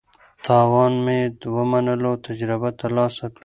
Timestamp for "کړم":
3.33-3.39